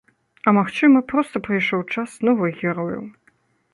[0.47, 3.05] А магчыма, проста прыйшоў час новых герояў.